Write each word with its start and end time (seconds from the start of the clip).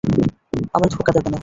আমায় 0.75 0.91
ধোঁকা 0.93 1.11
দেবে 1.15 1.29
না। 1.29 1.39